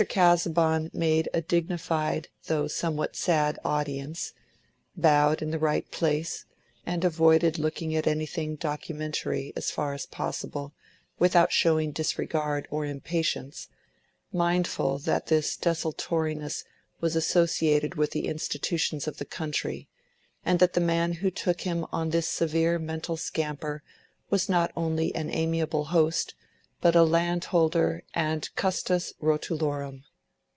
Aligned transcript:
Casaubon 0.09 0.89
made 0.95 1.29
a 1.31 1.41
dignified 1.41 2.29
though 2.47 2.67
somewhat 2.67 3.15
sad 3.15 3.59
audience; 3.63 4.33
bowed 4.97 5.43
in 5.43 5.51
the 5.51 5.59
right 5.59 5.91
place, 5.91 6.45
and 6.87 7.03
avoided 7.05 7.59
looking 7.59 7.95
at 7.95 8.07
anything 8.07 8.55
documentary 8.55 9.53
as 9.55 9.69
far 9.69 9.93
as 9.93 10.07
possible, 10.07 10.73
without 11.19 11.51
showing 11.51 11.91
disregard 11.91 12.67
or 12.71 12.83
impatience; 12.83 13.67
mindful 14.33 14.97
that 14.97 15.27
this 15.27 15.55
desultoriness 15.55 16.63
was 16.99 17.15
associated 17.15 17.93
with 17.93 18.09
the 18.09 18.25
institutions 18.25 19.07
of 19.07 19.17
the 19.17 19.25
country, 19.25 19.87
and 20.43 20.57
that 20.57 20.73
the 20.73 20.81
man 20.81 21.13
who 21.13 21.29
took 21.29 21.61
him 21.61 21.85
on 21.91 22.09
this 22.09 22.27
severe 22.27 22.79
mental 22.79 23.17
scamper 23.17 23.83
was 24.31 24.49
not 24.49 24.71
only 24.75 25.13
an 25.13 25.29
amiable 25.29 25.85
host, 25.85 26.33
but 26.83 26.95
a 26.95 27.03
landholder 27.03 28.01
and 28.15 28.49
custos 28.55 29.13
rotulorum. 29.21 30.03